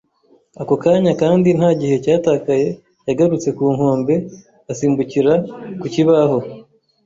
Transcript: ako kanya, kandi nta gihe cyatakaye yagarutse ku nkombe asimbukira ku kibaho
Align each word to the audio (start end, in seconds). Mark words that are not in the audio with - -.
ako 0.61 0.73
kanya, 0.83 1.11
kandi 1.21 1.49
nta 1.57 1.69
gihe 1.79 1.95
cyatakaye 2.03 2.67
yagarutse 3.07 3.49
ku 3.57 3.65
nkombe 3.75 4.15
asimbukira 4.71 5.33
ku 5.79 5.87
kibaho 5.93 6.37